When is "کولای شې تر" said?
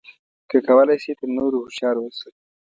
0.67-1.27